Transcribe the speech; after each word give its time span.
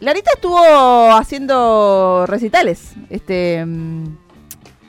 Larita 0.00 0.30
estuvo 0.34 0.58
haciendo 1.12 2.24
recitales 2.28 2.92
este, 3.10 3.64
mm, 3.66 4.04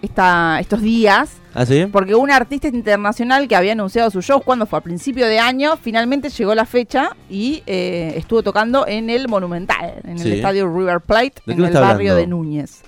esta, 0.01 0.59
estos 0.59 0.81
días. 0.81 1.31
¿Ah, 1.55 1.65
sí? 1.65 1.87
Porque 1.91 2.13
un 2.13 2.29
artista 2.29 2.67
internacional 2.67 3.47
que 3.47 3.55
había 3.55 3.71
anunciado 3.71 4.11
su 4.11 4.21
show 4.21 4.41
cuando 4.43 4.67
fue 4.67 4.77
a 4.79 4.81
principio 4.83 5.25
de 5.25 5.39
año, 5.39 5.77
finalmente 5.77 6.29
llegó 6.29 6.53
la 6.53 6.65
fecha 6.65 7.15
y 7.29 7.63
eh, 7.65 8.13
estuvo 8.15 8.43
tocando 8.43 8.85
en 8.87 9.09
el 9.09 9.27
Monumental, 9.27 9.95
en 10.03 10.19
Sí. 10.19 10.27
el 10.27 10.33
estadio 10.35 10.71
River 10.71 11.01
Plate, 11.01 11.33
¿De 11.45 11.55
qué 11.55 11.61
en 11.61 11.65
el 11.65 11.73
barrio 11.73 12.11
hablando? 12.11 12.15
de 12.15 12.27
Núñez. 12.27 12.81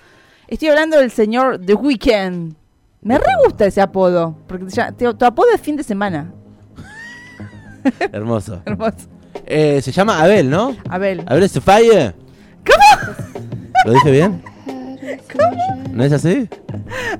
Estoy 0.48 0.68
hablando 0.70 0.98
del 1.00 1.10
señor 1.12 1.60
The 1.66 1.74
Weeknd. 1.74 2.54
Me 3.02 3.18
re 3.18 3.26
gusta 3.46 3.66
ese 3.66 3.82
apodo, 3.82 4.38
porque 4.48 4.66
te- 4.96 5.14
tu 5.16 5.26
apodo 5.26 5.48
es 5.56 5.60
fin 5.62 5.76
de 5.76 5.84
semana. 5.84 6.32
Hermoso. 8.12 8.62
Hermoso. 8.66 9.08
Eh, 9.54 9.82
se 9.82 9.92
llama 9.92 10.22
Abel, 10.22 10.50
¿no? 10.50 10.76
Abel. 10.90 11.24
Abel 11.28 11.50
se 11.50 11.60
falle. 11.60 12.14
¿Cómo? 12.66 13.14
¿Lo 13.86 13.94
dije 13.94 14.12
bien? 14.12 14.42
¿No 15.92 16.06
es 16.06 16.14
así? 16.14 16.48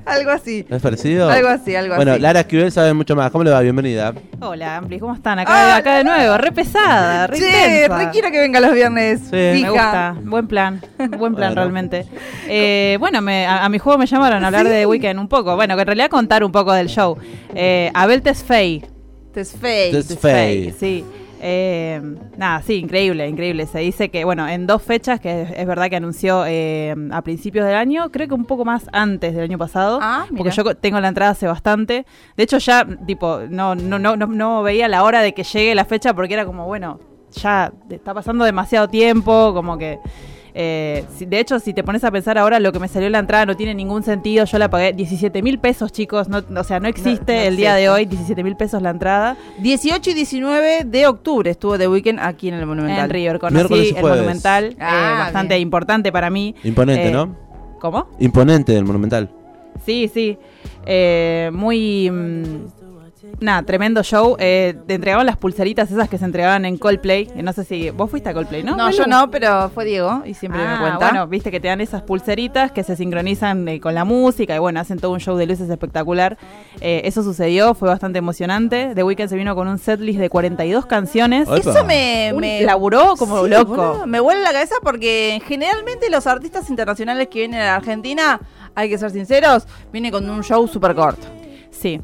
Algo 0.06 0.30
así. 0.30 0.64
¿No 0.70 0.76
es 0.76 0.82
parecido? 0.82 1.28
Algo 1.28 1.48
así, 1.48 1.74
algo 1.76 1.94
bueno, 1.96 2.12
así. 2.12 2.20
Lara 2.22 2.40
Esquivel 2.40 2.72
sabe 2.72 2.94
mucho 2.94 3.14
más. 3.14 3.30
¿Cómo 3.30 3.44
le 3.44 3.50
va? 3.50 3.60
Bienvenida. 3.60 4.14
Hola, 4.40 4.78
Ampli, 4.78 4.98
¿cómo 4.98 5.14
están? 5.14 5.38
Acá, 5.40 5.74
Ah. 5.74 5.76
acá 5.76 5.98
de 5.98 6.04
nuevo, 6.04 6.38
re 6.38 6.52
pesada, 6.52 7.26
re 7.26 7.36
Che, 7.38 7.44
intensa. 7.44 7.98
re 7.98 8.10
quiero 8.10 8.30
que 8.30 8.38
venga 8.38 8.60
los 8.60 8.72
viernes. 8.72 9.20
Sí. 9.24 9.36
Me 9.36 9.68
gusta, 9.68 10.16
buen 10.22 10.46
plan, 10.46 10.80
buen 11.18 11.34
plan 11.34 11.50
Bueno. 11.50 11.54
realmente. 11.54 12.06
Eh, 12.48 12.96
bueno, 12.98 13.20
me- 13.20 13.44
a, 13.46 13.64
a 13.64 13.68
mi 13.68 13.78
juego 13.78 13.98
me 13.98 14.06
llamaron 14.06 14.42
a 14.42 14.46
hablar 14.46 14.66
de 14.68 14.86
Weekend 14.86 15.20
un 15.20 15.28
poco. 15.28 15.54
Bueno, 15.54 15.74
que 15.74 15.82
en 15.82 15.86
realidad 15.88 16.08
contar 16.08 16.44
un 16.44 16.52
poco 16.52 16.72
del 16.72 16.88
show. 16.88 17.18
Eh, 17.54 17.90
Abel 17.92 18.22
Tesfaye. 18.22 18.86
Tesfaye. 19.34 19.90
Tesfaye. 19.92 20.74
Sí. 20.80 21.04
Eh, 21.44 22.00
nada, 22.36 22.62
sí, 22.62 22.74
increíble, 22.74 23.28
increíble. 23.28 23.66
Se 23.66 23.80
dice 23.80 24.10
que, 24.10 24.24
bueno, 24.24 24.46
en 24.48 24.68
dos 24.68 24.80
fechas, 24.80 25.18
que 25.18 25.42
es, 25.42 25.50
es 25.50 25.66
verdad 25.66 25.90
que 25.90 25.96
anunció 25.96 26.44
eh, 26.46 26.94
a 27.10 27.22
principios 27.22 27.66
del 27.66 27.74
año, 27.74 28.10
creo 28.12 28.28
que 28.28 28.34
un 28.34 28.44
poco 28.44 28.64
más 28.64 28.88
antes 28.92 29.34
del 29.34 29.42
año 29.44 29.58
pasado, 29.58 29.98
Ah, 30.00 30.24
porque 30.36 30.52
yo 30.52 30.76
tengo 30.76 31.00
la 31.00 31.08
entrada 31.08 31.32
hace 31.32 31.48
bastante. 31.48 32.06
De 32.36 32.44
hecho, 32.44 32.58
ya, 32.58 32.86
tipo, 33.06 33.40
no, 33.50 33.74
no, 33.74 33.98
no, 33.98 34.16
no, 34.16 34.26
no 34.28 34.62
veía 34.62 34.86
la 34.86 35.02
hora 35.02 35.20
de 35.20 35.34
que 35.34 35.42
llegue 35.42 35.74
la 35.74 35.84
fecha 35.84 36.14
porque 36.14 36.34
era 36.34 36.46
como, 36.46 36.66
bueno, 36.66 37.00
ya 37.32 37.72
está 37.90 38.14
pasando 38.14 38.44
demasiado 38.44 38.88
tiempo, 38.88 39.52
como 39.52 39.76
que... 39.78 39.98
eh, 40.54 41.04
de 41.18 41.40
hecho, 41.40 41.58
si 41.60 41.72
te 41.72 41.82
pones 41.82 42.04
a 42.04 42.10
pensar 42.10 42.36
ahora, 42.38 42.60
lo 42.60 42.72
que 42.72 42.78
me 42.78 42.88
salió 42.88 43.08
la 43.10 43.18
entrada 43.18 43.46
no 43.46 43.56
tiene 43.56 43.74
ningún 43.74 44.02
sentido. 44.02 44.44
Yo 44.44 44.58
la 44.58 44.68
pagué 44.70 44.92
17 44.92 45.42
mil 45.42 45.58
pesos, 45.58 45.92
chicos. 45.92 46.28
No, 46.28 46.42
o 46.58 46.64
sea, 46.64 46.78
no 46.80 46.88
existe 46.88 47.34
no 47.34 47.40
el 47.42 47.56
día 47.56 47.74
de 47.74 47.88
hoy 47.88 48.06
17 48.06 48.42
mil 48.44 48.56
pesos 48.56 48.82
la 48.82 48.90
entrada. 48.90 49.36
18 49.58 50.10
y 50.10 50.14
19 50.14 50.84
de 50.84 51.06
octubre 51.06 51.50
estuvo 51.50 51.78
The 51.78 51.88
Weeknd 51.88 52.18
aquí 52.20 52.48
en 52.48 52.54
el 52.54 52.66
Monumental. 52.66 53.04
En 53.04 53.10
River 53.10 53.38
conocí 53.38 53.88
el 53.88 53.92
jueves. 54.00 54.18
Monumental, 54.18 54.64
eh, 54.72 54.76
Ah, 54.80 55.16
bastante 55.24 55.54
bien. 55.54 55.62
importante 55.62 56.12
para 56.12 56.28
mí. 56.30 56.54
Imponente, 56.64 57.08
Eh, 57.08 57.12
¿no? 57.12 57.36
¿Cómo? 57.80 58.08
Imponente 58.18 58.76
el 58.76 58.84
Monumental. 58.84 59.30
Sí, 59.84 60.10
sí. 60.12 60.38
Eh, 60.86 61.50
muy... 61.52 62.10
mm, 62.10 62.81
Nada, 63.40 63.62
tremendo 63.62 64.02
show. 64.02 64.36
Eh, 64.38 64.74
te 64.86 64.94
entregaban 64.94 65.26
las 65.26 65.36
pulseritas 65.36 65.90
esas 65.90 66.08
que 66.08 66.18
se 66.18 66.24
entregaban 66.24 66.64
en 66.64 66.76
Coldplay. 66.76 67.28
Eh, 67.36 67.42
No 67.42 67.52
sé 67.52 67.64
si 67.64 67.90
vos 67.90 68.10
fuiste 68.10 68.28
a 68.28 68.34
Coldplay, 68.34 68.62
¿no? 68.62 68.76
No, 68.76 68.86
Belu? 68.86 68.98
yo 68.98 69.06
no, 69.06 69.30
pero 69.30 69.70
fue 69.70 69.84
Diego 69.84 70.22
y 70.24 70.34
siempre 70.34 70.60
Ah, 70.64 70.74
me 70.74 70.78
cuenta. 70.80 71.08
Bueno, 71.10 71.26
viste 71.28 71.50
que 71.50 71.60
te 71.60 71.68
dan 71.68 71.80
esas 71.80 72.02
pulseritas 72.02 72.72
que 72.72 72.82
se 72.82 72.96
sincronizan 72.96 73.68
eh, 73.68 73.80
con 73.80 73.94
la 73.94 74.04
música 74.04 74.54
y 74.56 74.58
bueno, 74.58 74.80
hacen 74.80 74.98
todo 74.98 75.12
un 75.12 75.20
show 75.20 75.36
de 75.36 75.46
luces 75.46 75.70
espectacular. 75.70 76.36
Eh, 76.80 77.02
eso 77.04 77.22
sucedió, 77.22 77.74
fue 77.74 77.88
bastante 77.88 78.18
emocionante. 78.18 78.92
The 78.94 79.02
Weeknd 79.04 79.28
se 79.28 79.36
vino 79.36 79.54
con 79.54 79.68
un 79.68 79.78
setlist 79.78 80.18
de 80.18 80.28
42 80.28 80.86
canciones. 80.86 81.46
Opa. 81.48 81.58
Eso 81.58 81.84
me, 81.84 82.32
Un- 82.34 82.40
me 82.40 82.62
laburó 82.62 83.14
como 83.16 83.44
Sí, 83.44 83.50
loco. 83.50 83.76
boludo, 83.76 84.06
me 84.06 84.18
vuelve 84.20 84.42
la 84.42 84.52
cabeza 84.52 84.74
porque 84.82 85.40
generalmente 85.46 86.10
los 86.10 86.26
artistas 86.26 86.68
internacionales 86.70 87.28
que 87.28 87.38
vienen 87.40 87.60
a 87.60 87.64
la 87.66 87.76
Argentina, 87.76 88.40
hay 88.74 88.88
que 88.88 88.98
ser 88.98 89.10
sinceros, 89.10 89.66
vienen 89.92 90.10
con 90.10 90.28
un 90.28 90.42
show 90.42 90.66
súper 90.66 90.94
corto. 90.94 91.26
Sí. 91.70 92.00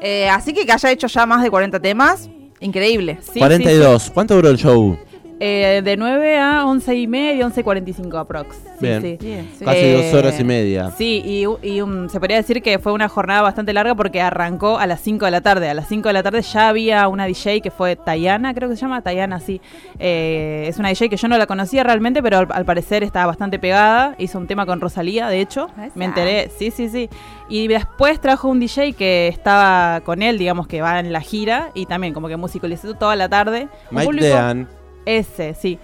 Eh, 0.00 0.28
así 0.28 0.52
que 0.52 0.64
que 0.64 0.72
haya 0.72 0.90
hecho 0.90 1.06
ya 1.06 1.26
más 1.26 1.42
de 1.42 1.50
40 1.50 1.80
temas, 1.80 2.28
increíble. 2.60 3.18
Sí, 3.22 3.32
sí, 3.34 3.38
42. 3.40 4.10
¿Cuánto 4.12 4.34
duró 4.34 4.50
el 4.50 4.56
show? 4.56 4.98
Eh, 5.40 5.82
de 5.84 5.96
9 5.96 6.38
a 6.38 6.66
11 6.66 6.96
y 6.96 7.06
media, 7.06 7.46
11 7.46 7.60
y 7.60 7.64
45 7.64 8.18
aprox. 8.18 8.56
Sí, 8.56 8.62
Bien. 8.80 9.02
sí. 9.02 9.18
Bien, 9.20 9.48
sí. 9.56 9.64
Casi 9.64 9.78
Eh, 9.78 10.10
dos 10.10 10.14
horas 10.20 10.40
y 10.40 10.44
media. 10.44 10.90
Sí, 10.96 11.22
y, 11.24 11.44
y, 11.68 11.80
um, 11.80 12.08
se 12.08 12.18
podría 12.18 12.38
decir 12.38 12.60
que 12.60 12.78
fue 12.80 12.92
una 12.92 13.08
jornada 13.08 13.42
bastante 13.42 13.72
larga 13.72 13.94
porque 13.94 14.20
arrancó 14.20 14.78
a 14.78 14.86
las 14.88 15.00
5 15.00 15.24
de 15.26 15.30
la 15.30 15.40
tarde. 15.40 15.68
A 15.70 15.74
las 15.74 15.86
5 15.88 16.08
de 16.08 16.12
la 16.12 16.22
tarde 16.24 16.42
ya 16.42 16.68
había 16.68 17.06
una 17.06 17.26
DJ 17.26 17.60
que 17.60 17.70
fue 17.70 17.94
Tayana, 17.94 18.52
creo 18.52 18.68
que 18.68 18.74
se 18.74 18.82
llama 18.82 19.00
Tayana, 19.02 19.38
sí. 19.38 19.60
Eh, 20.00 20.66
es 20.68 20.78
una 20.78 20.88
DJ 20.88 21.08
que 21.08 21.16
yo 21.16 21.28
no 21.28 21.38
la 21.38 21.46
conocía 21.46 21.84
realmente, 21.84 22.20
pero 22.22 22.38
al, 22.38 22.48
al 22.50 22.64
parecer 22.64 23.04
estaba 23.04 23.26
bastante 23.26 23.58
pegada. 23.60 24.16
Hizo 24.18 24.38
un 24.38 24.46
tema 24.48 24.66
con 24.66 24.80
Rosalía, 24.80 25.28
de 25.28 25.40
hecho. 25.40 25.68
Esa. 25.76 25.92
Me 25.94 26.04
enteré, 26.04 26.50
sí, 26.58 26.70
sí, 26.72 26.88
sí. 26.88 27.08
Y 27.48 27.68
después 27.68 28.20
trajo 28.20 28.48
un 28.48 28.58
DJ 28.60 28.92
que 28.94 29.28
estaba 29.28 30.00
con 30.00 30.20
él, 30.22 30.36
digamos 30.36 30.66
que 30.66 30.82
va 30.82 30.98
en 30.98 31.12
la 31.12 31.20
gira 31.20 31.70
y 31.74 31.86
también 31.86 32.12
como 32.12 32.26
que 32.28 32.36
musicalizó 32.36 32.94
toda 32.94 33.14
la 33.16 33.28
tarde. 33.28 33.68
Un 33.90 33.96
Mike 33.98 34.04
público-. 34.06 34.77
Ese, 35.06 35.54
sí. 35.54 35.78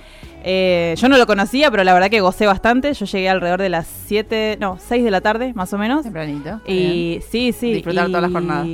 Eh, 0.46 0.94
yo 0.98 1.08
no 1.08 1.16
lo 1.16 1.26
conocía, 1.26 1.70
pero 1.70 1.84
la 1.84 1.94
verdad 1.94 2.10
que 2.10 2.20
gocé 2.20 2.46
bastante. 2.46 2.92
Yo 2.92 3.06
llegué 3.06 3.28
alrededor 3.28 3.60
de 3.62 3.70
las 3.70 3.86
7, 4.06 4.58
no, 4.60 4.76
6 4.78 5.02
de 5.04 5.10
la 5.10 5.20
tarde, 5.22 5.52
más 5.54 5.72
o 5.72 5.78
menos. 5.78 6.02
Tempranito. 6.02 6.60
Bien. 6.66 6.78
Y 6.92 7.20
sí, 7.30 7.52
sí. 7.52 7.72
Disfrutar 7.72 8.08
y- 8.08 8.12
toda 8.12 8.20
la 8.20 8.30
jornada. 8.30 8.64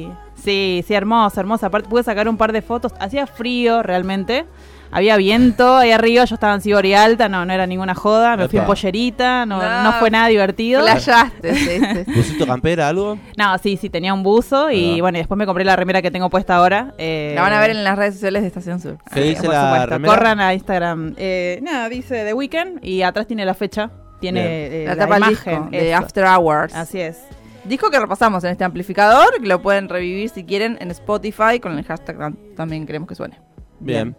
Sí, 0.43 0.83
sí, 0.87 0.95
hermosa, 0.95 1.41
hermosa. 1.41 1.67
Aparte 1.67 1.89
pude 1.89 2.03
sacar 2.03 2.28
un 2.28 2.37
par 2.37 2.53
de 2.53 2.62
fotos. 2.62 2.93
Hacía 2.99 3.27
frío 3.27 3.83
realmente. 3.83 4.47
Había 4.93 5.17
viento 5.17 5.77
ahí 5.77 5.93
arriba, 5.93 6.25
yo 6.25 6.34
estaba 6.34 6.55
en 6.55 6.61
Sibori 6.61 6.95
alta, 6.95 7.28
no, 7.28 7.45
no 7.47 7.53
era 7.53 7.67
ninguna 7.67 7.95
joda. 7.95 8.37
Me 8.37 8.49
fui 8.49 8.59
en 8.59 8.65
pollerita, 8.67 9.47
no, 9.47 9.62
No, 9.62 9.83
no 9.84 9.93
fue 9.95 10.11
nada 10.11 10.27
divertido. 10.28 10.83
Playaste, 10.83 11.55
sí, 11.55 11.67
sí. 11.81 12.12
¿Busito 12.15 12.47
campera, 12.47 12.89
algo? 12.89 13.17
No, 13.37 13.56
sí, 13.59 13.77
sí, 13.77 13.89
tenía 13.89 14.12
un 14.12 14.23
buzo 14.25 14.71
y 14.71 14.99
Ah. 14.99 15.03
bueno, 15.03 15.19
y 15.19 15.21
después 15.21 15.39
me 15.39 15.47
compré 15.47 15.65
la 15.65 15.77
remera 15.77 16.03
que 16.03 16.11
tengo 16.11 16.28
puesta 16.28 16.56
ahora. 16.56 16.93
eh, 16.99 17.33
La 17.37 17.43
van 17.43 17.53
a 17.53 17.61
ver 17.61 17.71
en 17.71 17.84
las 17.84 17.97
redes 17.97 18.15
sociales 18.15 18.43
de 18.43 18.49
Estación 18.49 18.81
Sur. 18.81 18.99
¿Qué 19.15 19.21
dice 19.21 19.43
por 19.45 19.53
la 19.55 19.65
supuesto. 19.71 19.87
remera? 19.91 20.15
Corran 20.15 20.41
a 20.41 20.55
Instagram. 20.55 21.15
Eh, 21.17 21.61
nada, 21.62 21.89
dice 21.89 22.25
The 22.25 22.34
Weeknd 22.34 22.84
y 22.84 23.03
atrás 23.03 23.27
tiene 23.27 23.45
la 23.45 23.55
fecha. 23.55 23.91
Tiene 24.21 24.83
eh, 24.83 24.84
La 24.87 24.97
la, 24.97 25.03
tapa 25.05 25.17
imagen. 25.19 25.34
disco 25.34 25.69
de. 25.71 25.95
After 25.95 26.25
Hours. 26.27 26.75
Así 26.75 27.01
es. 27.01 27.19
Disco 27.65 27.91
que 27.91 27.99
repasamos 28.01 28.43
en 28.45 28.51
este 28.51 28.65
amplificador, 28.65 29.41
que 29.41 29.47
lo 29.47 29.62
pueden 29.62 29.89
revivir 29.89 30.28
si 30.31 30.45
quieren 30.45 30.77
en 30.81 30.91
Spotify 30.91 31.61
con 31.61 31.78
el 31.78 31.84
hashtag 31.84 32.19
tam- 32.19 32.37
también 32.57 32.87
queremos 32.87 33.09
que 33.09 33.15
suene. 33.15 33.39
Bien. 33.78 34.17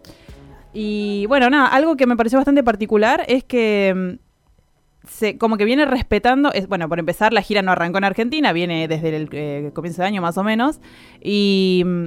Y 0.73 1.25
bueno, 1.27 1.49
nada, 1.49 1.67
algo 1.67 1.97
que 1.97 2.07
me 2.07 2.15
pareció 2.15 2.39
bastante 2.39 2.63
particular 2.63 3.25
es 3.27 3.43
que 3.43 3.93
mm, 3.95 5.07
se, 5.07 5.37
como 5.37 5.57
que 5.57 5.65
viene 5.65 5.85
respetando, 5.85 6.51
es, 6.53 6.67
bueno, 6.67 6.87
por 6.87 6.99
empezar, 6.99 7.33
la 7.33 7.41
gira 7.41 7.61
no 7.61 7.71
arrancó 7.71 7.97
en 7.97 8.05
Argentina, 8.05 8.53
viene 8.53 8.87
desde 8.87 9.15
el 9.15 9.29
eh, 9.31 9.71
comienzo 9.73 10.01
de 10.01 10.07
año 10.07 10.21
más 10.21 10.37
o 10.37 10.43
menos, 10.43 10.79
y 11.21 11.83
mm, 11.85 12.05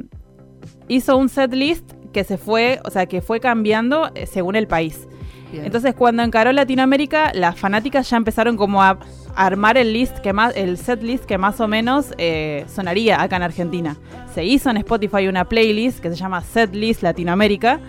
hizo 0.88 1.16
un 1.16 1.28
set 1.28 1.52
list 1.52 1.92
que 2.12 2.24
se 2.24 2.38
fue, 2.38 2.80
o 2.84 2.90
sea, 2.90 3.06
que 3.06 3.20
fue 3.20 3.40
cambiando 3.40 4.10
eh, 4.14 4.26
según 4.26 4.56
el 4.56 4.66
país. 4.66 5.06
Bien. 5.52 5.66
Entonces, 5.66 5.94
cuando 5.94 6.22
encaró 6.22 6.52
Latinoamérica, 6.52 7.32
las 7.34 7.58
fanáticas 7.58 8.08
ya 8.08 8.16
empezaron 8.16 8.56
como 8.56 8.82
a 8.82 8.98
armar 9.36 9.76
el 9.76 9.92
list 9.92 10.18
que 10.18 10.32
más, 10.32 10.56
el 10.56 10.78
set 10.78 11.02
list 11.02 11.24
que 11.24 11.38
más 11.38 11.60
o 11.60 11.68
menos 11.68 12.12
eh, 12.18 12.64
sonaría 12.68 13.20
acá 13.20 13.36
en 13.36 13.42
Argentina. 13.42 13.96
Se 14.32 14.44
hizo 14.44 14.70
en 14.70 14.78
Spotify 14.78 15.28
una 15.28 15.44
playlist 15.44 16.00
que 16.00 16.10
se 16.10 16.16
llama 16.16 16.40
Set 16.40 16.74
List 16.74 17.02
Latinoamérica 17.02 17.80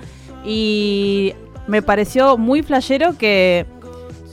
y 0.45 1.33
me 1.67 1.81
pareció 1.81 2.37
muy 2.37 2.61
flashero 2.63 3.17
que 3.17 3.65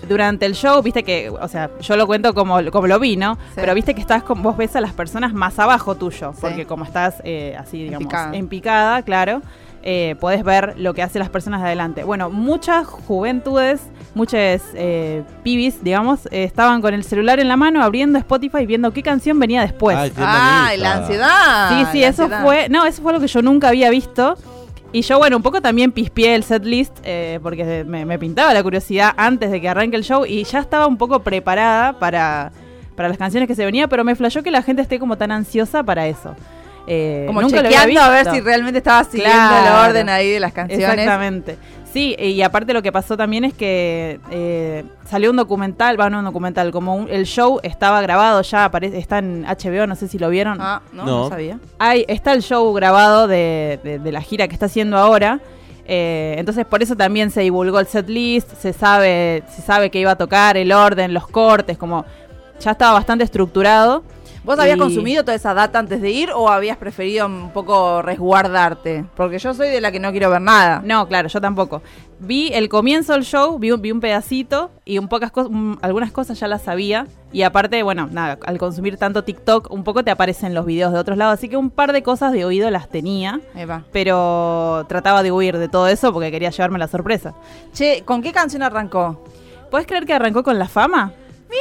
durante 0.09 0.47
el 0.47 0.55
show, 0.55 0.83
viste 0.83 1.05
que, 1.05 1.31
o 1.31 1.49
sea, 1.49 1.71
yo 1.81 1.97
lo 1.97 2.07
cuento 2.07 2.35
como, 2.35 2.59
como 2.71 2.87
lo 2.89 2.99
vi, 2.99 3.17
¿no? 3.17 3.35
Sí. 3.35 3.41
Pero 3.55 3.73
viste 3.75 3.95
que 3.95 4.01
estás 4.01 4.23
con, 4.25 4.43
vos 4.43 4.57
ves 4.57 4.75
a 4.77 4.81
las 4.81 4.93
personas 4.93 5.33
más 5.33 5.59
abajo 5.59 5.95
tuyo, 5.95 6.33
Sí. 6.35 6.39
porque 6.41 6.67
como 6.67 6.85
estás 6.85 7.23
eh, 7.25 7.57
así, 7.59 7.85
digamos, 7.85 8.09
picada. 8.09 8.35
en 8.37 8.49
picada, 8.49 9.03
claro, 9.03 9.43
eh, 9.85 10.17
podés 10.21 10.43
ver 10.45 10.75
lo 10.77 10.93
que 10.93 11.03
hacen 11.03 11.21
las 11.21 11.29
personas 11.31 11.61
de 11.61 11.69
adelante. 11.69 12.03
Bueno, 12.05 12.31
muchas 12.31 12.87
juventudes, 12.87 13.81
muchas 14.15 14.63
eh, 14.75 15.23
pibis, 15.45 15.83
digamos, 15.85 16.27
eh, 16.27 16.45
estaban 16.45 16.83
con 16.83 16.95
el 16.95 17.05
celular 17.05 17.39
en 17.41 17.47
la 17.49 17.57
mano 17.57 17.83
abriendo 17.83 18.19
Spotify 18.19 18.67
viendo 18.67 18.93
qué 18.93 19.03
canción 19.05 19.39
venía 19.39 19.63
después. 19.63 19.97
Ay, 19.97 20.13
manija. 20.17 20.77
la 20.79 20.93
ansiedad. 20.95 21.69
Sí, 21.71 21.87
sí, 21.93 22.01
la 22.01 22.09
eso 22.09 22.23
ansiedad. 22.25 22.45
fue. 22.45 22.69
No, 22.69 22.85
eso 22.87 23.03
fue 23.03 23.13
lo 23.13 23.21
que 23.21 23.29
yo 23.29 23.41
nunca 23.41 23.69
había 23.69 23.89
visto. 23.91 24.37
Y 24.93 25.01
yo, 25.03 25.19
bueno, 25.19 25.37
un 25.39 25.43
poco 25.43 25.63
también 25.63 25.91
pispié 25.91 26.35
el 26.35 26.45
setlist 26.45 26.95
eh, 27.03 27.41
porque 27.43 27.85
me, 27.87 28.05
me 28.05 28.19
pintaba 28.19 28.53
la 28.53 28.63
curiosidad 28.63 29.13
antes 29.17 29.51
de 29.51 29.61
que 29.61 29.69
arranque 29.69 29.97
el 29.97 30.05
show 30.05 30.27
y 30.27 30.45
ya 30.45 30.59
estaba 30.61 30.87
un 30.87 30.99
poco 30.99 31.21
preparada 31.21 31.99
para, 31.99 32.53
para 32.95 33.09
las 33.09 33.17
canciones 33.17 33.47
que 33.49 33.55
se 33.55 33.65
venía, 33.65 33.89
pero 33.89 34.05
me 34.05 34.15
flashó 34.15 34.43
que 34.43 34.51
la 34.51 34.63
gente 34.63 34.83
esté 34.83 34.99
como 34.99 35.17
tan 35.17 35.33
ansiosa 35.33 35.83
para 35.83 36.07
eso. 36.09 36.37
Eh, 36.87 37.25
Como 37.29 37.41
nunca 37.41 37.63
lo 37.63 37.69
había 37.69 37.83
chequeando 37.85 38.01
a 38.03 38.09
ver 38.11 38.25
visto. 38.25 38.35
si 38.35 38.41
realmente 38.41 38.79
estaba 38.79 39.05
siguiendo 39.05 39.33
Claro. 39.33 39.85
el 39.85 39.91
orden 39.91 40.09
ahí 40.09 40.31
de 40.31 40.41
las 40.41 40.53
canciones. 40.53 40.89
Exactamente. 40.89 41.57
Sí, 41.93 42.17
y 42.19 42.41
aparte 42.41 42.73
lo 42.73 42.81
que 42.83 42.91
pasó 42.91 43.17
también 43.19 43.45
es 43.45 43.53
que 43.53 44.19
eh, 44.31 44.83
salió 45.05 45.31
un 45.31 45.37
documental, 45.37 46.01
va, 46.01 46.09
no 46.09 46.21
un 46.21 46.25
documental, 46.25 46.71
como 46.73 46.95
un- 46.97 47.09
el 47.11 47.27
show 47.27 47.61
estaba 47.63 48.01
grabado 48.01 48.41
ya, 48.41 48.65
aparece, 48.65 48.97
está 48.99 49.19
en 49.19 49.45
HBO, 49.45 49.87
no 49.87 49.95
sé 49.95 50.09
si 50.09 50.19
lo 50.19 50.31
vieron. 50.31 50.59
Ah, 50.61 50.81
no, 50.93 51.05
No. 51.05 51.19
no 51.25 51.29
sabía. 51.29 51.59
Hay, 51.79 52.05
está 52.09 52.33
el 52.33 52.43
show 52.43 52.73
grabado 52.73 53.27
de, 53.29 53.79
de- 53.85 53.99
de 53.99 54.13
la 54.13 54.23
gira 54.23 54.49
que 54.49 54.55
está 54.55 54.67
haciendo 54.67 54.97
ahora. 54.97 55.41
Eh, 55.85 56.37
entonces 56.39 56.65
por 56.65 56.83
eso 56.83 56.97
también 56.97 57.31
se 57.31 57.43
divulgó 57.43 57.79
el 57.81 57.87
set 57.87 58.09
list, 58.09 58.51
se 58.55 58.73
sabe, 58.73 59.43
se 59.55 59.61
sabe 59.61 59.91
que 59.91 59.99
iba 59.99 60.13
a 60.13 60.17
tocar, 60.17 60.57
el 60.57 60.73
orden, 60.73 61.13
los 61.13 61.27
cortes, 61.27 61.77
como 61.77 62.07
ya 62.61 62.71
estaba 62.71 62.93
bastante 62.93 63.25
estructurado. 63.25 64.03
¿Vos 64.45 64.59
habías 64.59 64.77
Y- 64.77 64.81
consumido 64.81 65.23
toda 65.23 65.37
esa 65.37 65.55
data 65.55 65.79
antes 65.79 66.01
de 66.01 66.11
ir 66.11 66.31
o 66.35 66.49
habías 66.49 66.77
preferido 66.77 67.27
un 67.27 67.51
poco 67.53 68.03
resguardarte? 68.03 69.05
Porque 69.17 69.39
yo 69.39 69.55
soy 69.55 69.69
de 69.69 69.81
la 69.81 69.93
que 69.93 70.01
no 70.01 70.11
quiero 70.11 70.31
ver 70.31 70.41
nada. 70.41 70.83
No, 70.85 71.07
claro, 71.07 71.29
yo 71.29 71.41
tampoco. 71.41 71.81
Vi 72.19 72.51
el 72.53 72.69
comienzo 72.69 73.13
del 73.13 73.25
show, 73.25 73.59
vi 73.59 73.71
un, 73.71 73.81
vi 73.83 73.93
un 73.93 74.01
pedacito 74.01 74.71
y 74.85 74.99
un 74.99 75.07
pocas 75.09 75.31
cosas, 75.31 75.51
un- 75.51 75.79
algunas 75.83 76.11
cosas 76.13 76.39
ya 76.41 76.49
las 76.49 76.63
sabía. 76.63 77.07
Y 77.33 77.43
aparte, 77.43 77.83
bueno, 77.85 78.09
nada, 78.11 78.39
al 78.45 78.59
consumir 78.59 78.97
tanto 78.97 79.23
TikTok, 79.25 79.71
un 79.71 79.85
poco 79.85 80.03
te 80.03 80.11
aparecen 80.11 80.55
los 80.55 80.67
videos 80.67 80.93
de 80.93 80.99
otros 80.99 81.17
lados. 81.17 81.35
Así 81.35 81.49
que 81.49 81.57
un 81.57 81.71
par 81.71 81.93
de 81.93 82.03
cosas 82.03 82.33
de 82.33 82.45
oído 82.45 82.69
las 82.71 82.89
tenía. 82.89 83.41
Eva. 83.55 83.85
Pero 83.93 84.85
trataba 84.89 85.23
de 85.23 85.31
huir 85.33 85.57
de 85.59 85.69
todo 85.69 85.87
eso 85.89 86.13
porque 86.13 86.31
quería 86.33 86.51
llevarme 86.51 86.79
la 86.79 86.89
sorpresa. 86.89 87.33
Che, 87.73 88.03
¿con 88.05 88.23
qué 88.23 88.33
canción 88.33 88.63
arrancó? 88.63 89.25
¿Puedes 89.71 89.87
creer 89.87 90.05
que 90.05 90.13
arrancó 90.13 90.43
con 90.43 90.59
La 90.59 90.69
Fama? 90.69 91.13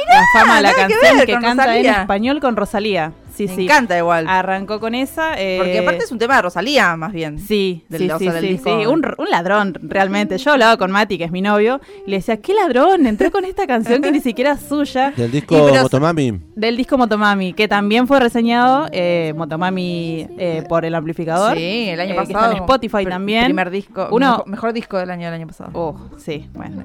La 0.08 0.40
Fama, 0.40 0.60
la 0.60 0.70
nada 0.70 0.86
que 0.86 0.94
canción 0.94 1.26
que, 1.26 1.32
con 1.32 1.42
canta 1.42 1.76
en 1.76 1.86
español 1.86 2.40
con 2.40 2.56
Rosalía. 2.56 3.12
Sí, 3.34 3.46
Me 3.48 3.54
sí. 3.56 3.64
encanta 3.64 3.96
igual. 3.96 4.26
Arrancó 4.28 4.78
con 4.78 4.94
esa. 4.94 5.34
eh, 5.40 5.56
Porque 5.58 5.78
aparte 5.78 6.04
es 6.04 6.12
un 6.12 6.18
tema 6.18 6.36
de 6.36 6.42
Rosalía, 6.42 6.96
más 6.96 7.12
bien. 7.12 7.38
Sí, 7.38 7.82
Del- 7.88 8.02
sí, 8.02 8.10
o 8.10 8.18
sí, 8.18 8.24
sea, 8.24 8.32
del 8.34 8.42
sí, 8.44 8.48
disco. 8.52 8.68
sí. 8.80 8.86
Un, 8.86 9.04
un 9.18 9.30
ladrón, 9.30 9.74
realmente. 9.82 10.36
Yo 10.38 10.52
hablaba 10.52 10.76
con 10.76 10.90
Mati, 10.90 11.16
que 11.18 11.24
es 11.24 11.30
mi 11.32 11.40
novio, 11.42 11.80
y 12.06 12.10
le 12.10 12.16
decía, 12.18 12.36
¿qué 12.38 12.52
ladrón? 12.54 13.06
Entró 13.06 13.30
con 13.30 13.44
esta 13.44 13.66
canción 13.66 14.02
que 14.02 14.12
ni 14.12 14.20
siquiera 14.20 14.52
es 14.52 14.60
suya. 14.60 15.12
Del 15.16 15.30
disco 15.30 15.56
Y 15.56 15.70
pero- 15.70 15.82
Motomami. 15.84 16.40
Del 16.54 16.76
disco 16.76 16.98
Motomami, 16.98 17.52
que 17.54 17.68
también 17.68 18.06
fue 18.06 18.20
reseñado, 18.20 18.88
eh, 18.92 19.32
Motomami 19.36 20.26
eh, 20.38 20.64
por 20.68 20.84
el 20.84 20.94
amplificador. 20.94 21.56
Sí, 21.56 21.88
el 21.88 22.00
año 22.00 22.10
eh, 22.10 22.14
que 22.14 22.20
pasado. 22.20 22.44
está 22.44 22.50
en 22.56 22.62
Spotify 22.62 22.96
Pr- 23.04 23.08
también. 23.10 23.44
Primer 23.46 23.70
disco. 23.70 24.08
Uno- 24.10 24.30
Mejor, 24.32 24.48
mejor 24.48 24.72
disco 24.72 24.98
del 24.98 25.10
año 25.10 25.24
del 25.26 25.34
año 25.34 25.46
pasado. 25.46 25.70
Oh, 25.74 25.96
sí, 26.18 26.46
bueno. 26.54 26.84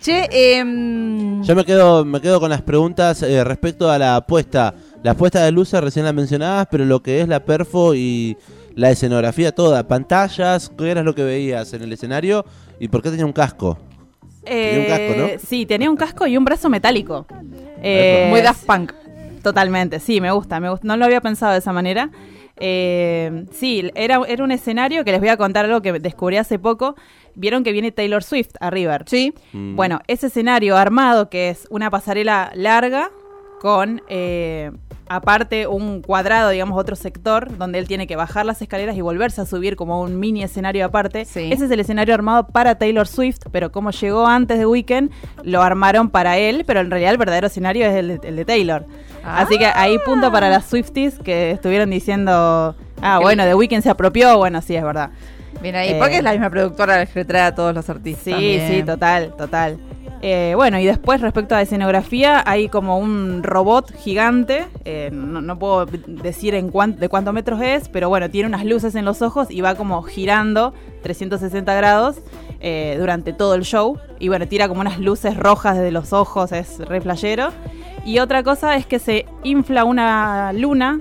Che, 0.00 0.28
em, 0.30 1.42
Yo 1.42 1.54
me 1.56 1.64
quedo, 1.64 2.04
me 2.04 2.20
quedo 2.20 2.38
con 2.40 2.50
las 2.50 2.62
preguntas 2.62 3.22
eh, 3.22 3.42
respecto 3.44 3.90
a 3.90 3.98
la 3.98 4.16
apuesta. 4.16 4.74
La 5.02 5.12
apuesta 5.12 5.44
de 5.44 5.52
luces 5.52 5.80
recién 5.80 6.04
la 6.04 6.12
mencionabas, 6.12 6.66
pero 6.70 6.84
lo 6.84 7.02
que 7.02 7.20
es 7.20 7.28
la 7.28 7.44
perfo 7.44 7.94
y 7.94 8.36
la 8.74 8.90
escenografía 8.90 9.52
toda. 9.52 9.86
Pantallas, 9.86 10.70
¿qué 10.76 10.90
era 10.90 11.02
lo 11.02 11.14
que 11.14 11.22
veías 11.22 11.72
en 11.72 11.82
el 11.82 11.92
escenario? 11.92 12.44
¿Y 12.80 12.88
por 12.88 13.02
qué 13.02 13.10
tenía 13.10 13.24
un 13.24 13.32
casco? 13.32 13.78
Tenía 14.44 14.80
un 14.80 14.86
casco, 14.86 15.14
¿no? 15.16 15.26
Eh, 15.26 15.38
Sí, 15.44 15.66
tenía 15.66 15.90
un 15.90 15.96
casco 15.96 16.26
y 16.26 16.36
un 16.36 16.44
brazo 16.44 16.68
metálico. 16.68 17.26
Eh, 17.82 18.26
muy 18.30 18.40
Daft 18.40 18.66
Punk. 18.66 18.92
Totalmente, 19.42 20.00
sí, 20.00 20.20
me 20.20 20.32
gusta, 20.32 20.58
me 20.58 20.68
gusta. 20.68 20.86
No 20.86 20.96
lo 20.96 21.04
había 21.04 21.20
pensado 21.20 21.52
de 21.52 21.58
esa 21.58 21.72
manera. 21.72 22.10
Eh, 22.56 23.44
sí, 23.52 23.88
era, 23.94 24.20
era 24.26 24.42
un 24.42 24.50
escenario 24.50 25.04
que 25.04 25.12
les 25.12 25.20
voy 25.20 25.28
a 25.28 25.36
contar 25.36 25.64
algo 25.64 25.80
que 25.80 25.92
descubrí 25.92 26.38
hace 26.38 26.58
poco. 26.58 26.96
Vieron 27.36 27.62
que 27.62 27.70
viene 27.70 27.92
Taylor 27.92 28.24
Swift 28.24 28.50
a 28.58 28.70
River. 28.70 29.04
Sí. 29.06 29.32
Mm. 29.52 29.76
Bueno, 29.76 30.00
ese 30.08 30.26
escenario 30.26 30.76
armado 30.76 31.30
que 31.30 31.50
es 31.50 31.68
una 31.70 31.88
pasarela 31.88 32.50
larga 32.54 33.10
con 33.60 34.02
eh, 34.08 34.70
aparte 35.08 35.66
un 35.66 36.02
cuadrado, 36.02 36.50
digamos, 36.50 36.78
otro 36.78 36.96
sector 36.96 37.56
donde 37.56 37.78
él 37.78 37.88
tiene 37.88 38.06
que 38.06 38.16
bajar 38.16 38.46
las 38.46 38.60
escaleras 38.62 38.96
y 38.96 39.00
volverse 39.00 39.40
a 39.40 39.46
subir 39.46 39.76
como 39.76 40.00
un 40.00 40.18
mini 40.18 40.42
escenario 40.42 40.84
aparte. 40.84 41.24
Sí. 41.24 41.50
Ese 41.52 41.66
es 41.66 41.70
el 41.70 41.80
escenario 41.80 42.14
armado 42.14 42.48
para 42.48 42.76
Taylor 42.76 43.06
Swift, 43.06 43.40
pero 43.50 43.72
como 43.72 43.90
llegó 43.90 44.26
antes 44.26 44.58
de 44.58 44.66
Weekend, 44.66 45.10
lo 45.42 45.62
armaron 45.62 46.10
para 46.10 46.38
él, 46.38 46.64
pero 46.66 46.80
en 46.80 46.90
realidad 46.90 47.12
el 47.12 47.18
verdadero 47.18 47.46
escenario 47.46 47.86
es 47.86 47.94
el 47.94 48.18
de, 48.18 48.28
el 48.28 48.36
de 48.36 48.44
Taylor. 48.44 48.86
Ah. 49.24 49.40
Así 49.40 49.58
que 49.58 49.66
ahí 49.66 49.98
punto 50.04 50.30
para 50.30 50.48
las 50.50 50.66
Swifties 50.66 51.18
que 51.18 51.50
estuvieron 51.50 51.90
diciendo, 51.90 52.76
ah, 53.02 53.18
bueno, 53.20 53.44
de 53.44 53.54
Weekend 53.54 53.82
se 53.82 53.90
apropió, 53.90 54.36
bueno, 54.38 54.60
sí, 54.62 54.76
es 54.76 54.82
verdad. 54.82 55.10
Bien 55.60 55.74
ahí. 55.74 55.90
Eh, 55.90 55.96
porque 55.98 56.18
es 56.18 56.22
la 56.22 56.32
misma 56.32 56.50
productora 56.50 57.04
que 57.06 57.24
trae 57.24 57.42
a 57.42 57.54
todos 57.54 57.74
los 57.74 57.88
artistas. 57.88 58.38
Sí, 58.38 58.60
sí, 58.68 58.82
total, 58.82 59.34
total. 59.36 59.78
Eh, 60.20 60.54
bueno, 60.56 60.78
y 60.80 60.84
después 60.84 61.20
respecto 61.20 61.54
a 61.54 61.62
escenografía, 61.62 62.42
hay 62.44 62.68
como 62.68 62.98
un 62.98 63.42
robot 63.44 63.94
gigante, 63.96 64.66
eh, 64.84 65.10
no, 65.12 65.40
no 65.40 65.58
puedo 65.58 65.86
decir 65.86 66.54
en 66.56 66.70
cuán- 66.70 66.96
de 66.96 67.08
cuántos 67.08 67.32
metros 67.32 67.60
es, 67.62 67.88
pero 67.88 68.08
bueno, 68.08 68.28
tiene 68.28 68.48
unas 68.48 68.64
luces 68.64 68.94
en 68.96 69.04
los 69.04 69.22
ojos 69.22 69.48
y 69.50 69.60
va 69.60 69.76
como 69.76 70.02
girando 70.02 70.74
360 71.02 71.72
grados 71.74 72.16
eh, 72.60 72.96
durante 72.98 73.32
todo 73.32 73.54
el 73.54 73.62
show. 73.62 73.98
Y 74.18 74.26
bueno, 74.28 74.48
tira 74.48 74.66
como 74.66 74.80
unas 74.80 74.98
luces 74.98 75.36
rojas 75.36 75.76
desde 75.76 75.92
los 75.92 76.12
ojos, 76.12 76.50
es 76.50 76.78
re. 76.80 77.00
Y 78.04 78.18
otra 78.18 78.42
cosa 78.42 78.74
es 78.74 78.86
que 78.86 78.98
se 78.98 79.26
infla 79.44 79.84
una 79.84 80.52
luna 80.52 81.00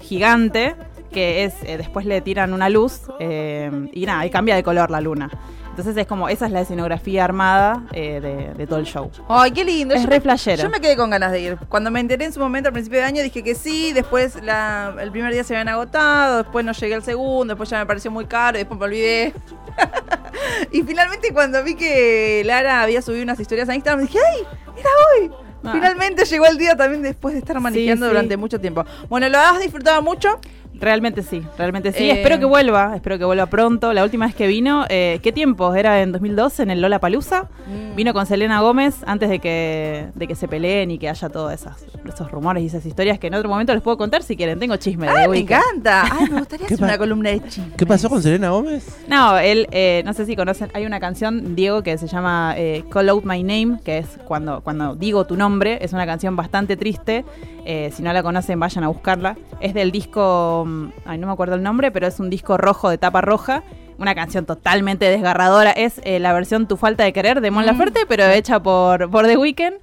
gigante 0.00 0.74
que 1.16 1.44
es 1.44 1.54
eh, 1.62 1.78
después 1.78 2.04
le 2.04 2.20
tiran 2.20 2.52
una 2.52 2.68
luz 2.68 3.00
eh, 3.20 3.70
y 3.94 4.04
nada, 4.04 4.26
y 4.26 4.28
cambia 4.28 4.54
de 4.54 4.62
color 4.62 4.90
la 4.90 5.00
luna. 5.00 5.30
Entonces 5.70 5.96
es 5.96 6.06
como, 6.06 6.28
esa 6.28 6.44
es 6.44 6.52
la 6.52 6.60
escenografía 6.60 7.24
armada 7.24 7.84
eh, 7.92 8.20
de, 8.20 8.52
de 8.52 8.66
todo 8.66 8.78
el 8.80 8.84
show. 8.84 9.10
Ay, 9.26 9.50
qué 9.52 9.64
lindo. 9.64 9.94
Es 9.94 10.02
Yo 10.02 10.10
re 10.10 10.20
flashero. 10.20 10.62
Yo 10.62 10.68
me 10.68 10.78
quedé 10.78 10.94
con 10.94 11.08
ganas 11.08 11.32
de 11.32 11.40
ir. 11.40 11.58
Cuando 11.70 11.90
me 11.90 12.00
enteré 12.00 12.26
en 12.26 12.34
su 12.34 12.40
momento, 12.40 12.68
al 12.68 12.74
principio 12.74 12.98
de 12.98 13.06
año, 13.06 13.22
dije 13.22 13.42
que 13.42 13.54
sí. 13.54 13.94
Después 13.94 14.42
la- 14.42 14.94
el 15.00 15.10
primer 15.10 15.32
día 15.32 15.42
se 15.42 15.54
habían 15.54 15.68
agotado. 15.68 16.42
Después 16.42 16.66
no 16.66 16.72
llegué 16.72 16.94
al 16.94 17.02
segundo. 17.02 17.54
Después 17.54 17.70
ya 17.70 17.78
me 17.78 17.86
pareció 17.86 18.10
muy 18.10 18.26
caro. 18.26 18.58
Y 18.58 18.60
después 18.60 18.78
me 18.78 18.84
olvidé. 18.86 19.32
y 20.72 20.82
finalmente, 20.82 21.32
cuando 21.32 21.64
vi 21.64 21.74
que 21.76 22.42
Lara 22.44 22.82
había 22.82 23.00
subido 23.00 23.22
unas 23.22 23.40
historias 23.40 23.68
a 23.70 23.74
Instagram, 23.74 24.06
dije, 24.06 24.18
¡ay! 24.18 24.46
¡Era 24.78 24.90
hoy! 25.14 25.30
Ah. 25.64 25.72
Finalmente 25.72 26.24
llegó 26.24 26.46
el 26.46 26.58
día 26.58 26.76
también 26.76 27.02
después 27.02 27.34
de 27.34 27.40
estar 27.40 27.58
manejando 27.60 28.06
sí. 28.06 28.12
durante 28.12 28.36
mucho 28.36 28.60
tiempo. 28.60 28.84
Bueno, 29.08 29.28
¿lo 29.28 29.38
has 29.38 29.60
disfrutado 29.60 30.00
mucho? 30.02 30.38
Realmente 30.80 31.22
sí, 31.22 31.42
realmente 31.58 31.92
sí. 31.92 32.10
Eh, 32.10 32.12
Espero 32.12 32.38
que 32.38 32.44
vuelva, 32.44 32.92
espero 32.94 33.18
que 33.18 33.24
vuelva 33.24 33.46
pronto. 33.46 33.92
La 33.92 34.04
última 34.04 34.26
vez 34.26 34.34
que 34.34 34.46
vino, 34.46 34.84
eh, 34.88 35.20
¿qué 35.22 35.32
tiempo? 35.32 35.74
Era 35.74 36.02
en 36.02 36.12
2012 36.12 36.62
en 36.64 36.70
el 36.70 36.80
Lola 36.80 36.98
Palusa. 36.98 37.48
Mm. 37.66 37.96
Vino 37.96 38.12
con 38.12 38.26
Selena 38.26 38.60
Gómez 38.60 38.96
antes 39.06 39.28
de 39.28 39.38
que, 39.38 40.08
de 40.14 40.26
que 40.26 40.34
se 40.34 40.48
peleen 40.48 40.90
y 40.90 40.98
que 40.98 41.08
haya 41.08 41.28
todos 41.28 41.52
esas, 41.52 41.84
esos 42.06 42.30
rumores 42.30 42.62
y 42.62 42.66
esas 42.66 42.84
historias 42.84 43.18
que 43.18 43.28
en 43.28 43.34
otro 43.34 43.48
momento 43.48 43.72
les 43.72 43.82
puedo 43.82 43.96
contar 43.96 44.22
si 44.22 44.36
quieren. 44.36 44.58
Tengo 44.58 44.76
chisme 44.76 45.06
de 45.06 45.12
¡Ay, 45.12 45.22
me 45.22 45.28
Weekend. 45.28 45.62
encanta! 45.62 46.04
¡Ay, 46.10 46.30
me 46.30 46.38
gustaría 46.38 46.66
¿Qué 46.66 46.74
hacer 46.74 46.84
una 46.84 46.98
columna 46.98 47.30
de 47.30 47.40
chismes! 47.48 47.74
¿Qué 47.76 47.86
pasó 47.86 48.08
con 48.08 48.22
Selena 48.22 48.50
Gómez? 48.50 48.86
No, 49.08 49.38
él, 49.38 49.66
eh, 49.70 50.02
no 50.04 50.12
sé 50.12 50.26
si 50.26 50.36
conocen, 50.36 50.70
hay 50.74 50.84
una 50.86 51.00
canción, 51.00 51.54
Diego, 51.56 51.82
que 51.82 51.96
se 51.98 52.06
llama 52.06 52.54
eh, 52.56 52.84
Call 52.90 53.08
Out 53.08 53.24
My 53.24 53.42
Name, 53.42 53.80
que 53.84 53.98
es 53.98 54.06
cuando, 54.26 54.60
cuando 54.62 54.94
digo 54.94 55.24
tu 55.26 55.36
nombre, 55.36 55.78
es 55.80 55.92
una 55.92 56.04
canción 56.06 56.36
bastante 56.36 56.76
triste, 56.76 57.24
eh, 57.64 57.90
si 57.94 58.02
no 58.02 58.12
la 58.12 58.22
conocen 58.22 58.60
vayan 58.60 58.84
a 58.84 58.88
buscarla, 58.88 59.36
es 59.60 59.74
del 59.74 59.90
disco, 59.90 60.65
ay 61.04 61.18
no 61.18 61.26
me 61.26 61.32
acuerdo 61.32 61.54
el 61.54 61.62
nombre, 61.62 61.90
pero 61.90 62.06
es 62.06 62.20
un 62.20 62.30
disco 62.30 62.56
rojo 62.56 62.90
de 62.90 62.98
tapa 62.98 63.20
roja, 63.20 63.62
una 63.98 64.14
canción 64.14 64.46
totalmente 64.46 65.08
desgarradora, 65.08 65.70
es 65.70 66.00
eh, 66.04 66.18
la 66.18 66.32
versión 66.32 66.68
Tu 66.68 66.76
Falta 66.76 67.04
de 67.04 67.12
Querer 67.12 67.40
de 67.40 67.50
Mon 67.50 67.64
Mm. 67.64 67.66
Laferte, 67.66 68.00
pero 68.06 68.24
hecha 68.26 68.62
por, 68.62 69.10
por 69.10 69.26
The 69.26 69.36
Weeknd. 69.36 69.74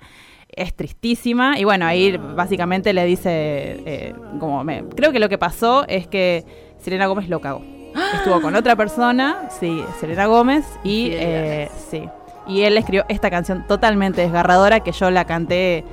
Es 0.55 0.75
tristísima 0.75 1.57
y 1.57 1.63
bueno, 1.63 1.85
ahí 1.87 2.15
básicamente 2.15 2.93
le 2.93 3.05
dice, 3.05 3.31
eh, 3.85 4.13
como 4.39 4.63
me, 4.63 4.83
creo 4.95 5.11
que 5.11 5.19
lo 5.19 5.27
que 5.27 5.39
pasó 5.39 5.83
es 5.87 6.05
que 6.07 6.45
Selena 6.77 7.07
Gómez 7.07 7.27
lo 7.27 7.41
cagó. 7.41 7.63
Estuvo 8.13 8.39
con 8.41 8.55
otra 8.55 8.75
persona, 8.75 9.49
sí, 9.59 9.83
Selena 9.99 10.27
Gómez, 10.27 10.65
y 10.83 11.09
eh, 11.13 11.69
sí. 11.89 12.07
Y 12.47 12.61
él 12.63 12.77
escribió 12.77 13.05
esta 13.07 13.29
canción 13.29 13.65
totalmente 13.67 14.21
desgarradora 14.21 14.81
que 14.81 14.91
yo 14.91 15.09
la 15.09 15.25
canté 15.25 15.85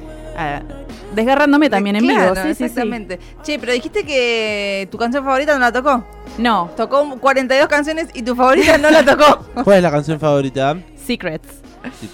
desgarrándome 1.14 1.70
también 1.70 1.96
en 1.96 2.04
Claro, 2.04 2.32
vivo. 2.32 2.34
Sí, 2.36 2.48
sí, 2.50 2.54
sí. 2.54 2.64
exactamente. 2.64 3.18
Che, 3.42 3.58
pero 3.58 3.72
dijiste 3.72 4.04
que 4.04 4.88
tu 4.90 4.98
canción 4.98 5.24
favorita 5.24 5.54
no 5.54 5.60
la 5.60 5.72
tocó. 5.72 6.04
No, 6.38 6.70
Tocó 6.76 7.18
42 7.18 7.68
canciones 7.68 8.08
y 8.14 8.22
tu 8.22 8.34
favorita 8.34 8.78
no 8.78 8.90
la 8.90 9.04
tocó. 9.04 9.44
¿Cuál 9.64 9.78
es 9.78 9.82
la 9.82 9.90
canción 9.90 10.18
favorita? 10.20 10.76
Secrets. 10.96 11.60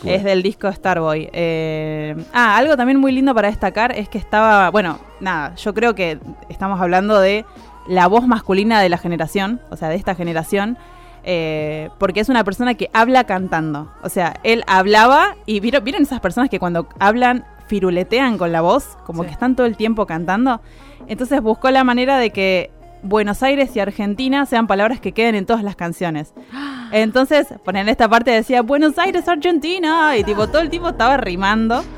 Es 0.05 0.23
del 0.23 0.43
disco 0.43 0.73
Starboy. 0.73 1.29
Eh, 1.33 2.15
ah, 2.33 2.57
algo 2.57 2.77
también 2.77 2.99
muy 3.01 3.13
lindo 3.13 3.35
para 3.35 3.49
destacar 3.49 3.93
es 3.93 4.09
que 4.09 4.19
estaba, 4.19 4.71
bueno, 4.71 4.99
nada, 5.21 5.55
yo 5.57 5.75
creo 5.75 5.95
que 5.95 6.19
estamos 6.49 6.81
hablando 6.81 7.21
de 7.21 7.45
la 7.89 8.07
voz 8.07 8.27
masculina 8.27 8.81
de 8.81 8.89
la 8.89 8.99
generación, 8.99 9.61
o 9.71 9.77
sea, 9.77 9.89
de 9.89 9.97
esta 9.97 10.15
generación, 10.15 10.79
eh, 11.25 11.91
porque 11.99 12.21
es 12.21 12.29
una 12.29 12.45
persona 12.45 12.75
que 12.75 12.91
habla 12.93 13.25
cantando. 13.25 13.93
O 14.03 14.09
sea, 14.09 14.35
él 14.45 14.63
hablaba 14.69 15.35
y 15.47 15.59
vieron, 15.61 15.83
¿vieron 15.83 16.03
esas 16.03 16.21
personas 16.21 16.49
que 16.49 16.61
cuando 16.61 16.89
hablan 17.01 17.45
firuletean 17.67 18.39
con 18.39 18.53
la 18.53 18.61
voz, 18.61 18.97
como 19.05 19.23
Sí. 19.23 19.29
que 19.29 19.33
están 19.35 19.57
todo 19.57 19.67
el 19.67 19.77
tiempo 19.77 20.07
cantando. 20.07 20.61
Entonces 21.09 21.41
buscó 21.41 21.71
la 21.71 21.85
manera 21.85 22.19
de 22.19 22.31
que 22.31 22.71
Buenos 23.03 23.43
Aires 23.43 23.75
y 23.77 23.81
Argentina 23.81 24.47
sean 24.47 24.67
palabras 24.67 25.01
que 25.01 25.13
queden 25.13 25.35
en 25.35 25.47
todas 25.47 25.63
las 25.63 25.77
canciones. 25.77 26.33
Entonces, 26.93 27.47
ponen 27.65 27.89
esta 27.89 28.09
parte 28.09 28.31
decía 28.31 28.63
Buenos 28.63 28.99
Aires, 28.99 29.29
Argentina, 29.29 30.17
y 30.17 30.25
tipo 30.25 30.49
todo 30.49 30.61
el 30.63 30.71
tiempo 30.71 30.89
estaba 30.91 31.17
rimando. 31.17 31.85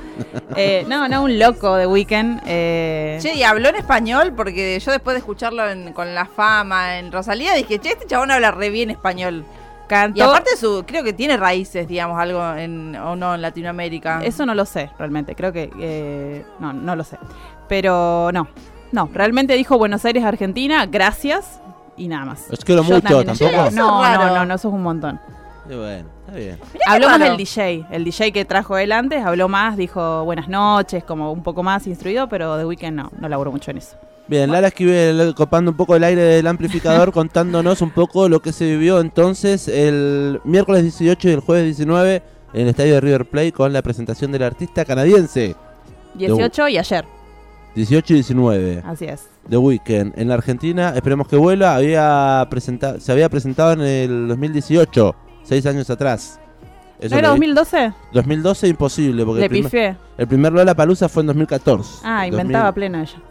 Eh, 0.57 0.85
no, 0.89 1.07
no, 1.07 1.23
un 1.23 1.39
loco 1.39 1.77
de 1.77 1.87
Weekend. 1.87 2.41
Eh, 2.45 3.19
Che, 3.23 3.37
y 3.37 3.45
habló 3.45 3.69
en 3.69 3.77
español 3.77 4.33
porque 4.37 4.77
yo 4.81 4.91
después 4.91 5.15
de 5.15 5.19
escucharlo 5.21 5.69
en- 5.71 5.93
con 5.93 6.13
la 6.13 6.25
fama 6.27 6.99
en 6.99 7.13
Rosalía 7.13 7.55
dije, 7.55 7.79
che, 7.79 7.91
este 7.91 8.07
chabón 8.07 8.33
habla 8.33 8.51
re 8.51 8.71
bien 8.71 8.91
español. 8.91 9.45
Y 10.15 10.21
aparte 10.21 10.57
su, 10.57 10.85
creo 10.87 11.03
que 11.03 11.13
tiene 11.13 11.37
raíces, 11.37 11.89
digamos, 11.89 12.19
algo 12.19 12.55
en, 12.55 12.95
o 12.97 13.17
no 13.17 13.35
en 13.35 13.43
Latinoamérica. 13.43 14.21
Eso 14.23 14.45
no 14.45 14.55
lo 14.55 14.65
sé, 14.65 14.91
realmente. 14.99 15.35
Creo 15.35 15.53
que 15.53 15.71
eh, 15.81 16.45
no, 16.59 16.73
no 16.73 16.95
lo 16.95 17.05
sé. 17.05 17.19
Pero 17.69 18.31
no, 18.33 18.49
no. 18.93 19.09
Realmente 19.13 19.55
dijo 19.55 19.79
Buenos 19.79 20.05
Aires, 20.05 20.25
Argentina. 20.25 20.87
Gracias 20.87 21.61
y 21.97 22.09
nada 22.09 22.25
más. 22.25 22.47
Os 22.51 22.65
quiero 22.65 22.83
Yo 22.83 22.95
mucho, 22.95 23.25
¿tampoco? 23.25 23.71
No, 23.73 24.03
no, 24.03 24.35
no, 24.35 24.45
no, 24.45 24.55
eso 24.55 24.69
es 24.69 24.75
un 24.75 24.83
montón. 24.83 25.21
Y 25.69 25.75
bueno, 25.75 26.09
está 26.27 26.39
bien. 26.39 26.59
habló 26.87 27.09
más 27.09 27.21
del 27.21 27.37
DJ, 27.37 27.87
el 27.91 28.05
DJ 28.05 28.33
que 28.33 28.45
trajo 28.47 28.79
él 28.79 28.91
antes, 28.91 29.23
habló 29.23 29.49
más, 29.49 29.77
dijo 29.77 30.25
buenas 30.25 30.49
noches, 30.49 31.05
como 31.05 31.31
un 31.31 31.43
poco 31.43 31.63
más 31.63 31.87
instruido, 31.87 32.27
pero 32.29 32.57
de 32.57 32.65
weekend 32.65 32.97
no, 32.97 33.11
no 33.19 33.29
laburó 33.29 33.53
mucho 33.53 33.71
en 33.71 33.79
eso. 33.79 33.97
Bien, 34.29 34.53
Lara 34.53 34.69
Esquivel 34.69 35.35
copando 35.35 35.71
un 35.71 35.77
poco 35.77 35.97
el 35.97 36.05
aire 36.05 36.21
del 36.21 36.47
amplificador, 36.47 37.13
contándonos 37.15 37.81
un 37.81 37.91
poco 37.91 38.29
lo 38.29 38.41
que 38.41 38.53
se 38.53 38.67
vivió 38.67 39.01
entonces 39.01 39.69
el 39.69 40.41
miércoles 40.45 40.83
18 40.83 41.29
y 41.29 41.33
el 41.33 41.41
jueves 41.41 41.65
19 41.65 42.23
en 42.53 42.61
el 42.61 42.69
estadio 42.69 42.95
de 42.95 43.01
River 43.01 43.25
Plate 43.25 43.53
con 43.53 43.73
la 43.73 43.81
presentación 43.81 44.31
del 44.31 44.43
artista 44.43 44.85
canadiense. 44.85 45.57
18 46.15 46.69
y 46.69 46.79
ayer. 46.79 47.05
18 47.75 48.13
y 48.13 48.17
19. 48.17 48.83
Así 48.85 49.07
es. 49.07 49.29
The 49.49 49.57
Weeknd. 49.57 50.13
En 50.17 50.29
la 50.29 50.35
Argentina, 50.35 50.93
esperemos 50.95 51.27
que 51.27 51.37
vuelva, 51.37 51.75
había 51.75 52.47
presentado, 52.51 53.01
se 53.01 53.11
había 53.13 53.31
presentado 53.31 53.73
en 53.73 53.81
el 53.81 54.29
2018, 54.29 55.15
seis 55.43 55.65
años 55.65 55.89
atrás. 55.89 56.39
Eso 57.01 57.15
¿No 57.15 57.19
era 57.19 57.29
2012? 57.29 57.93
2012 58.13 58.69
imposible, 58.69 59.25
porque 59.25 59.41
Le 59.41 59.47
el, 59.47 59.51
primer, 59.51 59.97
el 60.19 60.27
primer 60.27 60.53
Lola 60.53 60.75
Palusa 60.75 61.09
fue 61.09 61.23
en 61.23 61.29
2014. 61.29 62.01
Ah, 62.03 62.27
inventaba 62.27 62.67
2000... 62.67 62.75
plena 62.75 63.03
ella. 63.03 63.23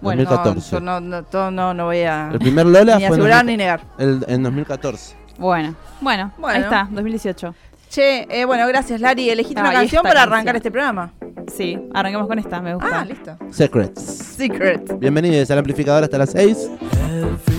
Bueno, 0.00 0.24
2014. 0.24 0.70
yo 0.70 1.50
no, 1.50 1.84
voy 1.84 2.02
a. 2.02 2.30
El 2.32 2.38
primer 2.38 2.66
Lola 2.66 2.96
ni 2.96 3.06
fue 3.06 3.16
asegurar 3.16 3.40
en 3.40 3.46
ni 3.46 3.56
negar. 3.56 3.80
El, 3.98 4.24
en 4.28 4.42
2014. 4.42 5.16
Bueno, 5.38 5.74
bueno, 6.00 6.32
bueno. 6.38 6.56
ahí 6.56 6.62
está, 6.62 6.88
2018. 6.90 7.54
Che, 7.88 8.26
eh, 8.28 8.44
bueno, 8.44 8.66
gracias 8.68 9.00
Lari. 9.00 9.30
Elegiste 9.30 9.60
una 9.60 9.70
ah, 9.70 9.74
canción 9.74 10.02
para 10.02 10.22
arrancar 10.22 10.56
este 10.56 10.70
programa. 10.70 11.12
Sí, 11.56 11.78
arranquemos 11.94 12.28
con 12.28 12.38
esta, 12.38 12.60
me 12.60 12.74
gusta. 12.74 13.00
Ah, 13.00 13.04
listo. 13.04 13.36
Secrets. 13.50 14.02
Secrets. 14.02 14.98
Bienvenidos 14.98 15.50
al 15.50 15.58
amplificador 15.58 16.04
hasta 16.04 16.18
las 16.18 16.30
6. 16.30 16.70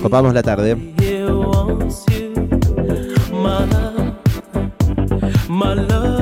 Copamos 0.02 0.32
la 0.32 0.42
tarde. 0.42 0.76
My 5.50 5.74
love. 5.74 6.19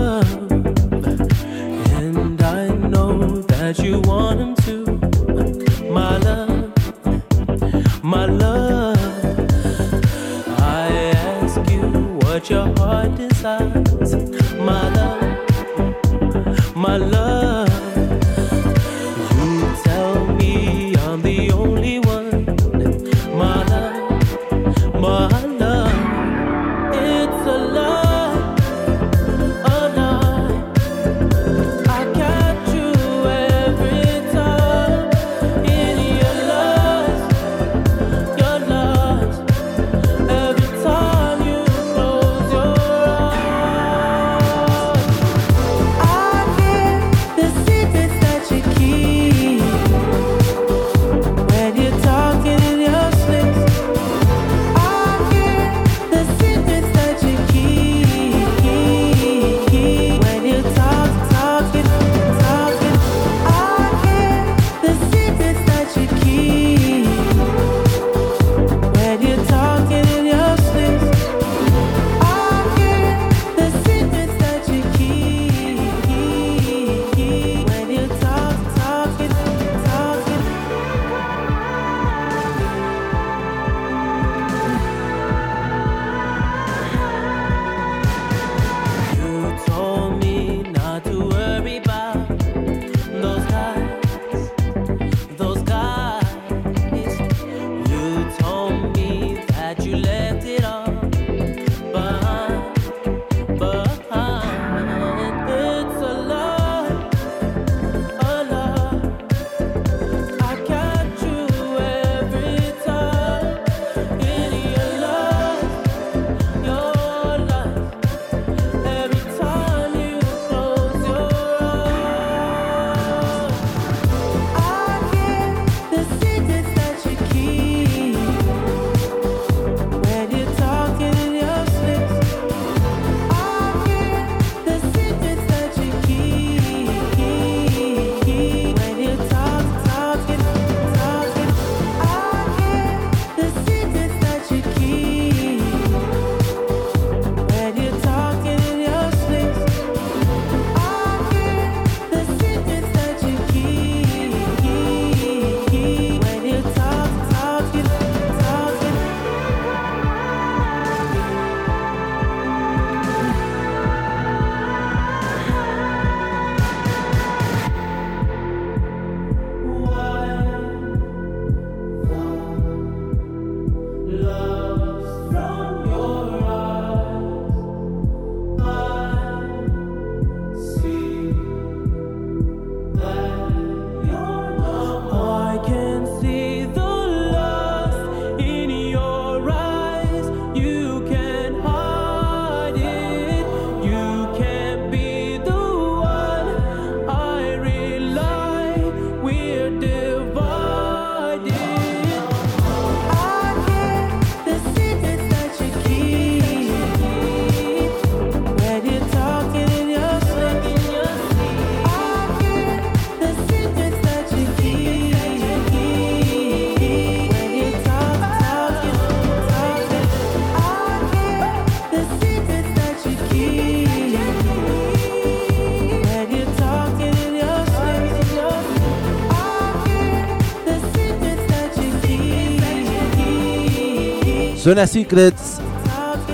Suena 234.69 234.87
Secrets. 234.87 235.59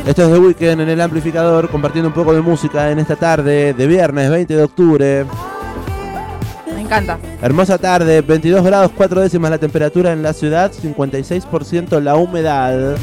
Esto 0.05 0.25
es 0.25 0.33
The 0.33 0.39
Weekend 0.41 0.81
en 0.81 0.89
el 0.89 1.01
amplificador, 1.01 1.71
compartiendo 1.71 2.09
un 2.09 2.15
poco 2.15 2.35
de 2.35 2.41
música 2.41 2.91
en 2.91 2.99
esta 2.99 3.15
tarde 3.15 3.75
de 3.75 3.87
viernes 3.87 4.29
20 4.29 4.57
de 4.57 4.63
octubre. 4.65 5.25
Me 6.75 6.81
encanta. 6.81 7.17
Hermosa 7.41 7.79
tarde, 7.79 8.23
22 8.23 8.65
grados 8.65 8.91
4 8.97 9.21
décimas 9.21 9.53
la 9.53 9.59
temperatura 9.59 10.13
en 10.13 10.25
la 10.25 10.33
ciudad, 10.33 10.73
56% 10.73 12.01
la 12.01 12.17
humedad. 12.17 12.97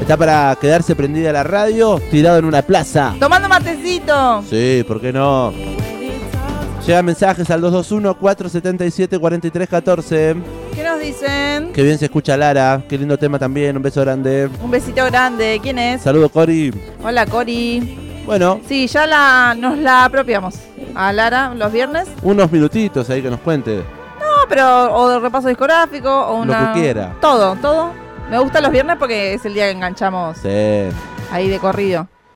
Está 0.00 0.16
para 0.16 0.56
quedarse 0.60 0.94
prendida 0.94 1.32
la 1.32 1.42
radio, 1.42 2.00
tirado 2.12 2.38
en 2.38 2.44
una 2.44 2.62
plaza. 2.62 3.16
Tomando 3.18 3.48
matecito. 3.48 4.44
Sí, 4.48 4.84
¿por 4.86 5.00
qué 5.00 5.12
no? 5.12 5.52
Llegan 6.86 7.04
mensajes 7.04 7.50
al 7.50 7.62
221-477-4314. 7.62 10.36
¿Qué 11.02 11.08
nos 11.10 11.20
dicen? 11.20 11.72
Qué 11.72 11.82
bien 11.82 11.98
se 11.98 12.04
escucha 12.04 12.36
Lara, 12.36 12.80
qué 12.88 12.96
lindo 12.96 13.18
tema 13.18 13.36
también, 13.38 13.76
un 13.76 13.82
beso 13.82 14.00
grande. 14.02 14.48
Un 14.62 14.70
besito 14.70 15.04
grande. 15.06 15.58
¿Quién 15.60 15.78
es? 15.78 16.02
Saludo 16.02 16.28
Cori. 16.28 16.72
Hola, 17.02 17.26
Cori. 17.26 18.22
Bueno, 18.24 18.60
Sí, 18.68 18.86
ya 18.86 19.04
la, 19.06 19.54
nos 19.58 19.76
la 19.78 20.04
apropiamos. 20.04 20.54
A 20.94 21.12
Lara 21.12 21.54
los 21.54 21.72
viernes. 21.72 22.06
unos 22.22 22.52
minutitos 22.52 23.10
ahí 23.10 23.20
que 23.20 23.30
nos 23.30 23.40
cuente. 23.40 23.78
No, 24.20 24.48
pero 24.48 24.94
o 24.94 25.08
de 25.08 25.18
repaso 25.18 25.48
discográfico 25.48 26.08
o 26.28 26.36
Lo 26.36 26.42
una... 26.52 26.72
que 26.72 26.80
quiera. 26.80 27.16
Todo, 27.20 27.56
todo. 27.56 27.90
Me 28.30 28.38
gusta 28.38 28.60
los 28.60 28.70
viernes 28.70 28.96
porque 28.98 29.34
es 29.34 29.44
el 29.44 29.54
día 29.54 29.64
que 29.64 29.72
enganchamos 29.72 30.38
Sí. 30.38 30.48
ahí 31.32 31.48
de 31.48 31.58
corrido. 31.58 32.06